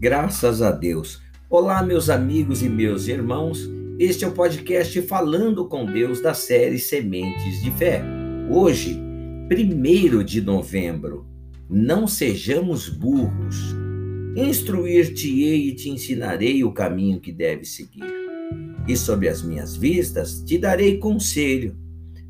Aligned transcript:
Graças 0.00 0.62
a 0.62 0.70
Deus. 0.70 1.20
Olá, 1.50 1.82
meus 1.82 2.08
amigos 2.08 2.62
e 2.62 2.68
meus 2.68 3.08
irmãos. 3.08 3.68
Este 3.98 4.24
é 4.24 4.28
o 4.28 4.32
podcast 4.32 5.02
Falando 5.02 5.66
com 5.66 5.84
Deus 5.84 6.22
da 6.22 6.32
série 6.32 6.78
Sementes 6.78 7.60
de 7.64 7.72
Fé. 7.72 8.04
Hoje, 8.48 8.96
1 9.50 10.22
de 10.22 10.40
novembro. 10.40 11.26
Não 11.68 12.06
sejamos 12.06 12.88
burros. 12.88 13.74
Instruir-te-ei 14.36 15.70
e 15.70 15.74
te 15.74 15.90
ensinarei 15.90 16.62
o 16.62 16.70
caminho 16.70 17.18
que 17.18 17.32
deves 17.32 17.74
seguir. 17.74 18.06
E 18.86 18.96
sob 18.96 19.28
as 19.28 19.42
minhas 19.42 19.74
vistas 19.74 20.40
te 20.44 20.58
darei 20.58 20.98
conselho. 20.98 21.76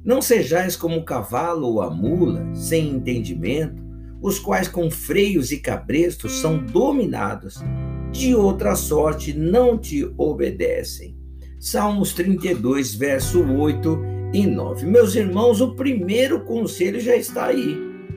Não 0.02 0.22
sejais 0.22 0.74
como 0.74 0.96
o 0.96 1.04
cavalo 1.04 1.66
ou 1.66 1.82
a 1.82 1.90
mula, 1.90 2.48
sem 2.54 2.88
entendimento 2.88 3.87
os 4.20 4.38
quais 4.38 4.68
com 4.68 4.90
freios 4.90 5.52
e 5.52 5.58
cabrestos 5.58 6.40
são 6.40 6.58
dominados, 6.58 7.62
de 8.10 8.34
outra 8.34 8.74
sorte 8.74 9.32
não 9.32 9.78
te 9.78 10.10
obedecem. 10.16 11.16
Salmos 11.60 12.12
32, 12.12 12.94
verso 12.94 13.44
8 13.44 13.98
e 14.32 14.46
9. 14.46 14.86
Meus 14.86 15.14
irmãos, 15.14 15.60
o 15.60 15.74
primeiro 15.74 16.40
conselho 16.44 17.00
já 17.00 17.16
está 17.16 17.46
aí. 17.46 17.76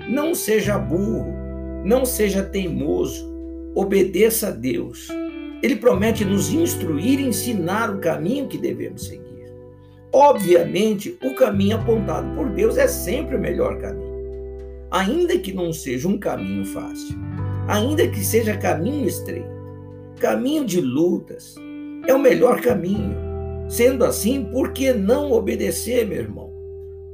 Não 0.09 0.33
seja 0.33 0.77
burro, 0.77 1.33
não 1.83 2.05
seja 2.05 2.43
teimoso, 2.43 3.29
obedeça 3.75 4.47
a 4.47 4.51
Deus. 4.51 5.07
Ele 5.61 5.75
promete 5.75 6.25
nos 6.25 6.51
instruir 6.51 7.19
e 7.19 7.27
ensinar 7.27 7.93
o 7.93 7.99
caminho 7.99 8.47
que 8.47 8.57
devemos 8.57 9.05
seguir. 9.05 9.21
Obviamente, 10.11 11.17
o 11.23 11.33
caminho 11.35 11.77
apontado 11.77 12.35
por 12.35 12.49
Deus 12.49 12.77
é 12.77 12.87
sempre 12.87 13.35
o 13.35 13.39
melhor 13.39 13.77
caminho 13.77 14.10
ainda 14.91 15.39
que 15.39 15.53
não 15.53 15.71
seja 15.71 16.07
um 16.07 16.17
caminho 16.17 16.65
fácil, 16.65 17.15
ainda 17.67 18.07
que 18.07 18.19
seja 18.19 18.57
caminho 18.57 19.07
estreito, 19.07 19.49
caminho 20.19 20.65
de 20.65 20.81
lutas, 20.81 21.55
é 22.05 22.13
o 22.13 22.19
melhor 22.19 22.59
caminho. 22.61 23.15
Sendo 23.69 24.03
assim, 24.03 24.43
por 24.43 24.73
que 24.73 24.91
não 24.91 25.31
obedecer, 25.31 26.05
meu 26.05 26.17
irmão? 26.17 26.51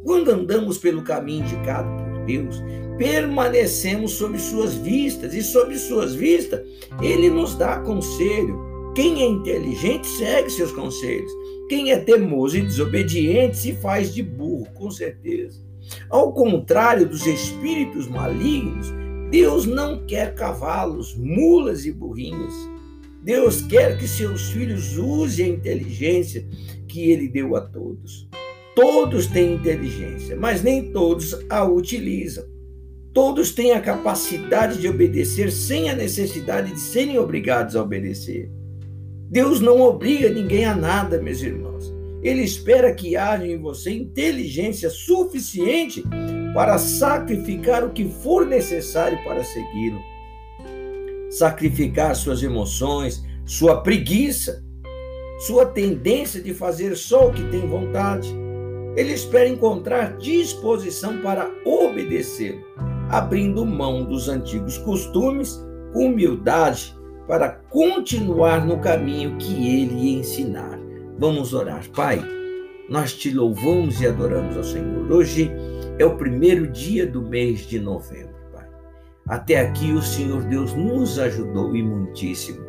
Quando 0.04 0.32
andamos 0.32 0.80
pelo 0.80 1.04
caminho 1.04 1.46
indicado 1.46 1.88
por 2.04 2.26
Deus, 2.26 2.64
permanecemos 2.98 4.14
sob 4.14 4.40
suas 4.40 4.74
vistas, 4.74 5.36
e 5.36 5.44
sob 5.44 5.78
suas 5.78 6.16
vistas, 6.16 6.62
Ele 7.00 7.30
nos 7.30 7.56
dá 7.56 7.80
conselho. 7.82 8.60
Quem 8.96 9.22
é 9.22 9.26
inteligente 9.28 10.08
segue 10.08 10.50
seus 10.50 10.72
conselhos. 10.72 11.32
Quem 11.70 11.92
é 11.92 12.00
teimoso 12.00 12.58
e 12.58 12.62
desobediente 12.62 13.58
se 13.58 13.74
faz 13.74 14.16
de 14.16 14.24
burro, 14.24 14.66
com 14.74 14.90
certeza. 14.90 15.67
Ao 16.10 16.32
contrário 16.34 17.08
dos 17.08 17.26
espíritos 17.26 18.08
malignos, 18.08 18.88
Deus 19.30 19.66
não 19.66 20.06
quer 20.06 20.34
cavalos, 20.36 21.16
mulas 21.16 21.86
e 21.86 21.92
burrinhos. 21.92 22.54
Deus 23.22 23.62
quer 23.62 23.98
que 23.98 24.08
seus 24.08 24.50
filhos 24.50 24.98
usem 24.98 25.46
a 25.46 25.50
inteligência 25.50 26.48
que 26.88 27.12
ele 27.12 27.28
deu 27.28 27.56
a 27.56 27.62
todos. 27.62 28.28
Todos 28.76 29.28
têm 29.28 29.56
inteligência, 29.56 30.36
mas 30.36 30.64
nem 30.64 30.92
todos 30.92 31.36
a 31.50 31.66
utilizam. 31.66 32.46
Todos 33.14 33.52
têm 33.52 33.72
a 33.72 33.82
capacidade 33.82 34.80
de 34.80 34.88
obedecer 34.88 35.52
sem 35.52 35.90
a 35.90 35.96
necessidade 35.96 36.72
de 36.72 36.80
serem 36.80 37.18
obrigados 37.18 37.76
a 37.76 37.82
obedecer. 37.82 38.50
Deus 39.30 39.60
não 39.60 39.82
obriga 39.82 40.30
ninguém 40.30 40.64
a 40.64 40.76
nada, 40.76 41.22
meus 41.22 41.42
irmãos. 41.42 41.77
Ele 42.22 42.42
espera 42.42 42.94
que 42.94 43.16
haja 43.16 43.46
em 43.46 43.58
você 43.58 43.92
inteligência 43.92 44.90
suficiente 44.90 46.04
para 46.54 46.78
sacrificar 46.78 47.84
o 47.84 47.92
que 47.92 48.10
for 48.10 48.46
necessário 48.46 49.24
para 49.24 49.44
segui-lo. 49.44 50.00
Sacrificar 51.30 52.16
suas 52.16 52.42
emoções, 52.42 53.24
sua 53.46 53.82
preguiça, 53.82 54.64
sua 55.40 55.66
tendência 55.66 56.42
de 56.42 56.54
fazer 56.54 56.96
só 56.96 57.28
o 57.28 57.34
que 57.34 57.44
tem 57.50 57.68
vontade. 57.68 58.34
Ele 58.96 59.14
espera 59.14 59.48
encontrar 59.48 60.18
disposição 60.18 61.22
para 61.22 61.52
obedecer, 61.64 62.60
abrindo 63.10 63.64
mão 63.66 64.04
dos 64.04 64.28
antigos 64.28 64.78
costumes 64.80 65.60
humildade 65.94 66.96
para 67.28 67.50
continuar 67.50 68.66
no 68.66 68.80
caminho 68.80 69.38
que 69.38 69.82
ele 69.82 70.14
ensinar. 70.14 70.77
Vamos 71.20 71.52
orar. 71.52 71.84
Pai, 71.96 72.22
nós 72.88 73.12
te 73.12 73.32
louvamos 73.32 74.00
e 74.02 74.08
adoramos 74.08 74.56
ao 74.56 74.64
Senhor. 74.64 75.12
Hoje 75.12 75.52
é 75.98 76.06
o 76.06 76.16
primeiro 76.16 76.68
dia 76.68 77.08
do 77.08 77.24
mês 77.24 77.62
de 77.62 77.80
novembro, 77.80 78.36
Pai. 78.54 78.68
Até 79.28 79.60
aqui 79.60 79.92
o 79.94 80.02
Senhor 80.02 80.44
Deus 80.44 80.76
nos 80.76 81.18
ajudou 81.18 81.76
e 81.76 81.82
muitíssimo. 81.82 82.64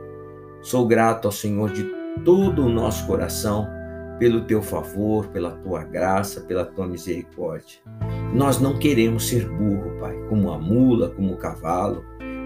Sou 0.63 0.87
grato 0.87 1.27
ao 1.27 1.33
Senhor 1.33 1.71
de 1.71 1.85
todo 2.25 2.65
o 2.65 2.71
nosso 2.71 3.07
coração 3.07 3.69
pelo 4.19 4.41
teu 4.41 4.63
favor, 4.63 5.27
pela 5.27 5.51
tua 5.51 5.85
graça, 5.85 6.41
pela 6.41 6.65
tua 6.65 6.87
misericórdia. 6.87 7.81
Nós 8.33 8.59
não 8.59 8.79
queremos 8.79 9.29
ser 9.29 9.47
burro, 9.47 10.01
Pai, 10.01 10.17
como 10.31 10.51
a 10.51 10.59
mula, 10.59 11.11
como 11.11 11.35
o 11.35 11.37
cavalo. 11.37 12.03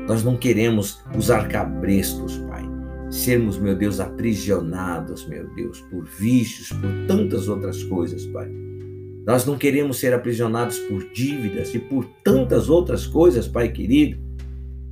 Nós 0.09 0.25
não 0.25 0.37
queremos 0.37 1.01
usar 1.17 1.47
cabrestos, 1.47 2.39
Pai 2.39 2.52
sermos, 3.13 3.59
meu 3.59 3.77
Deus, 3.77 4.01
aprisionados, 4.01 5.27
meu 5.29 5.47
Deus, 5.55 5.81
por 5.83 6.05
vícios, 6.07 6.71
por 6.71 6.91
tantas 7.07 7.47
outras 7.47 7.85
coisas, 7.85 8.25
Pai. 8.27 8.51
Nós 9.27 9.45
não 9.45 9.57
queremos 9.57 9.99
ser 9.99 10.15
aprisionados 10.15 10.79
por 10.79 11.05
dívidas 11.13 11.75
e 11.75 11.79
por 11.79 12.07
tantas 12.25 12.71
outras 12.71 13.07
coisas, 13.07 13.47
Pai 13.47 13.71
querido, 13.71 14.19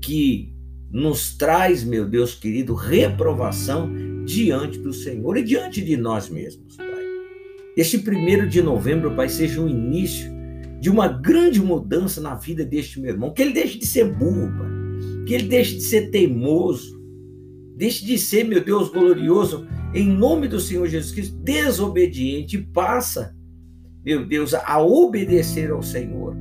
que 0.03 0.53
nos 0.91 1.35
traz, 1.37 1.83
meu 1.83 2.07
Deus 2.07 2.35
querido, 2.35 2.75
reprovação 2.75 3.91
diante 4.27 4.79
do 4.79 4.93
Senhor 4.93 5.39
e 5.39 5.43
diante 5.43 5.81
de 5.81 5.97
nós 5.97 6.29
mesmos, 6.29 6.77
Pai. 6.77 6.87
Este 7.75 7.99
primeiro 7.99 8.47
de 8.47 8.61
novembro, 8.61 9.17
Pai, 9.17 9.31
seja 9.31 9.63
o 9.63 9.69
início 9.69 10.31
de 10.79 10.91
uma 10.91 11.09
grande 11.09 11.61
mudança 11.61 12.21
na 12.21 12.35
vida 12.35 12.67
deste 12.67 13.01
meu 13.01 13.13
irmão, 13.13 13.33
que 13.33 13.41
ele 13.41 13.55
deixe 13.55 13.79
de 13.79 13.87
ser 13.87 14.13
burro, 14.13 14.53
Pai, 14.59 15.25
que 15.27 15.35
ele 15.35 15.49
deixe 15.49 15.77
de 15.77 15.83
ser 15.83 16.11
teimoso, 16.11 17.00
Deixe 17.81 18.05
de 18.05 18.19
ser, 18.19 18.45
meu 18.45 18.63
Deus 18.63 18.91
glorioso, 18.91 19.67
em 19.95 20.07
nome 20.07 20.47
do 20.47 20.61
Senhor 20.61 20.87
Jesus 20.87 21.13
Cristo, 21.13 21.35
desobediente, 21.39 22.59
passa, 22.59 23.35
meu 24.05 24.27
Deus, 24.27 24.53
a 24.53 24.83
obedecer 24.83 25.71
ao 25.71 25.83
Senhor, 25.83 26.37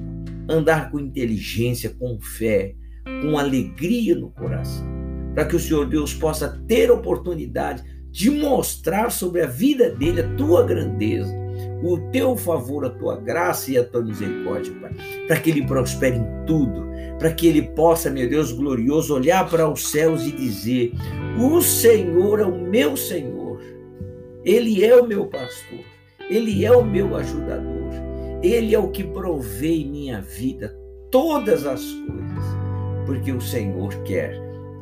andar 0.49 0.91
com 0.91 0.99
inteligência, 0.99 1.95
com 1.97 2.19
fé, 2.19 2.75
com 3.21 3.37
alegria 3.37 4.15
no 4.15 4.31
coração, 4.31 4.85
para 5.33 5.45
que 5.45 5.55
o 5.55 5.59
Senhor 5.61 5.87
Deus 5.87 6.13
possa 6.13 6.61
ter 6.67 6.91
oportunidade 6.91 7.85
de 8.11 8.29
mostrar 8.29 9.09
sobre 9.09 9.41
a 9.41 9.47
vida 9.47 9.91
dele 9.91 10.19
a 10.19 10.35
tua 10.35 10.65
grandeza, 10.65 11.33
o 11.81 11.97
teu 12.11 12.35
favor, 12.35 12.85
a 12.85 12.89
tua 12.89 13.15
graça 13.15 13.71
e 13.71 13.77
a 13.77 13.83
tua 13.83 14.03
misericórdia, 14.03 14.73
Pai, 14.81 14.91
para 15.27 15.39
que 15.39 15.49
ele 15.49 15.65
prospere 15.65 16.17
em 16.17 16.45
tudo, 16.45 16.87
para 17.17 17.31
que 17.31 17.47
ele 17.47 17.61
possa, 17.61 18.09
meu 18.09 18.29
Deus 18.29 18.51
glorioso, 18.51 19.13
olhar 19.13 19.49
para 19.49 19.69
os 19.69 19.87
céus 19.89 20.23
e 20.25 20.31
dizer: 20.31 20.93
O 21.39 21.61
Senhor 21.61 22.39
é 22.39 22.45
o 22.45 22.59
meu 22.59 22.97
Senhor, 22.97 23.59
Ele 24.43 24.83
é 24.83 24.95
o 24.95 25.07
meu 25.07 25.25
pastor, 25.27 25.79
Ele 26.29 26.65
é 26.65 26.71
o 26.71 26.83
meu 26.83 27.15
ajudador, 27.15 27.91
Ele 28.43 28.75
é 28.75 28.79
o 28.79 28.89
que 28.89 29.03
provê 29.03 29.75
em 29.75 29.89
minha 29.89 30.21
vida 30.21 30.77
todas 31.09 31.65
as 31.65 31.81
coisas, 31.81 32.45
porque 33.05 33.31
o 33.31 33.41
Senhor 33.41 33.93
quer 34.03 34.39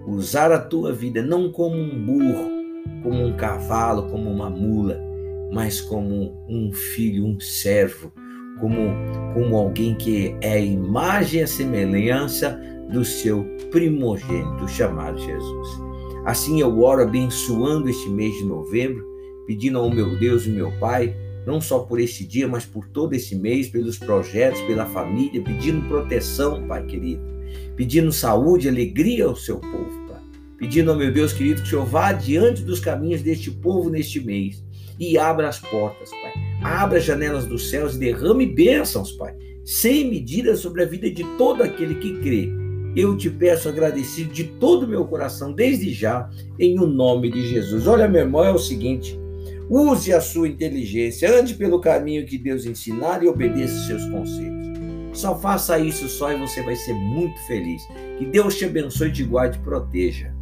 usar 0.08 0.52
a 0.52 0.60
tua 0.60 0.94
vida 0.94 1.22
não 1.22 1.52
como 1.52 1.76
um 1.76 2.06
burro, 2.06 2.58
como 3.04 3.26
um 3.26 3.36
cavalo, 3.36 4.10
como 4.10 4.30
uma 4.30 4.50
mula, 4.50 5.07
mas 5.52 5.82
como 5.82 6.46
um 6.48 6.72
filho, 6.72 7.26
um 7.26 7.40
servo, 7.40 8.12
como, 8.60 8.78
como 9.34 9.56
alguém 9.56 9.96
que 9.96 10.36
é 10.42 10.54
a 10.54 10.60
imagem 10.60 11.42
e 11.42 11.44
a 11.44 11.48
semelhança 11.48 12.60
do 12.92 13.04
seu 13.04 13.44
primogênito 13.72 14.68
chamado 14.68 15.20
Jesus. 15.20 15.70
Assim 16.26 16.60
eu 16.60 16.82
oro 16.82 17.04
abençoando 17.04 17.90
este 17.90 18.10
mês 18.10 18.34
de 18.36 18.46
novembro, 18.46 19.06
pedindo 19.46 19.78
ao 19.78 19.90
meu 19.90 20.18
Deus 20.18 20.46
e 20.46 20.50
meu 20.50 20.72
Pai, 20.80 21.16
não 21.46 21.62
só 21.62 21.80
por 21.80 22.00
este 22.00 22.26
dia, 22.26 22.48
mas 22.48 22.66
por 22.66 22.88
todo 22.90 23.14
esse 23.14 23.34
mês, 23.36 23.70
pelos 23.70 23.98
projetos, 23.98 24.60
pela 24.62 24.86
família, 24.86 25.42
pedindo 25.42 25.88
proteção, 25.88 26.68
Pai 26.68 26.86
querido, 26.86 27.22
pedindo 27.76 28.12
saúde, 28.12 28.68
alegria 28.68 29.26
ao 29.26 29.36
seu 29.36 29.60
povo, 29.60 30.08
Pai. 30.08 30.22
Pedindo 30.58 30.92
ao 30.92 30.98
meu 30.98 31.12
Deus 31.14 31.32
querido 31.32 31.62
que 31.62 31.68
o 31.68 31.70
Senhor 31.70 31.86
vá 31.86 32.12
diante 32.12 32.64
dos 32.64 32.80
caminhos 32.82 33.22
deste 33.22 33.50
povo 33.52 33.90
neste 33.90 34.20
mês 34.20 34.67
e 35.00 35.18
abra 35.18 35.48
as 35.48 35.60
portas, 35.60 36.10
Pai. 36.10 36.34
Abra 36.64 36.98
as 36.98 37.04
janelas 37.04 37.46
dos 37.46 37.70
céus 37.70 37.96
e 37.96 38.00
derrame 38.00 38.46
bênçãos, 38.46 39.12
Pai, 39.12 39.36
sem 39.64 40.10
medida 40.10 40.56
sobre 40.56 40.84
a 40.84 40.86
vida 40.86 41.10
de 41.10 41.24
todo 41.38 41.64
aquele 41.64 41.96
que 41.96 42.20
crê. 42.20 42.50
Eu 42.96 43.16
te 43.16 43.30
peço 43.30 43.70
agradecido 43.70 44.34
de 44.34 44.46
todo 44.46 44.84
o 44.84 44.88
meu 44.88 45.06
coração, 45.06 45.54
desde 45.54 45.94
já, 45.94 46.30
em 46.58 46.80
o 46.80 46.88
nome 46.88 47.30
de 47.30 47.48
Jesus. 47.48 47.86
Olha, 47.86 48.08
meu 48.08 48.22
irmão, 48.22 48.44
é 48.44 48.52
o 48.52 48.58
seguinte: 48.58 49.20
use 49.70 50.12
a 50.12 50.20
sua 50.20 50.48
inteligência, 50.48 51.32
ande 51.40 51.54
pelo 51.54 51.80
caminho 51.80 52.26
que 52.26 52.38
Deus 52.38 52.66
ensinar 52.66 53.24
e 53.24 53.28
obedeça 53.28 53.86
seus 53.86 54.04
conselhos. 54.10 54.68
Só 55.14 55.38
faça 55.38 55.80
isso 55.80 56.08
só 56.08 56.32
e 56.32 56.38
você 56.38 56.62
vai 56.62 56.76
ser 56.76 56.94
muito 56.94 57.40
feliz. 57.48 57.82
Que 58.18 58.26
Deus 58.26 58.56
te 58.56 58.66
abençoe, 58.66 59.12
te 59.12 59.24
guarde 59.24 59.58
e 59.58 59.62
proteja. 59.62 60.37